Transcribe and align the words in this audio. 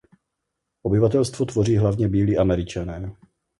Obyvatelstvo 0.81 1.45
tvoří 1.45 1.77
hlavně 1.77 2.07
Bílí 2.07 2.37
Američané. 2.37 3.15